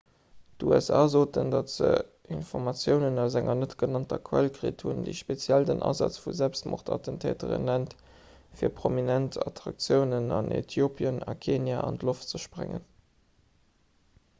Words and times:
d'usa 0.61 0.99
soen 1.13 1.49
datt 1.55 1.73
se 1.73 1.89
informatiounen 2.35 3.19
aus 3.23 3.35
enger 3.41 3.57
net-genannter 3.59 4.19
quell 4.29 4.49
kritt 4.55 4.85
hunn 4.89 5.03
déi 5.09 5.13
speziell 5.19 5.67
den 5.69 5.83
asaz 5.91 6.17
vu 6.25 6.33
selbstmordattentäteren 6.41 7.69
nennt 7.73 7.95
fir 8.63 8.73
prominent 8.81 9.39
attraktiounen 9.47 10.35
an 10.41 10.53
äthiopien 10.61 11.23
a 11.35 11.39
kenia 11.47 11.87
an 11.91 12.03
d'loft 12.05 12.33
ze 12.35 12.43
sprengen 12.49 12.85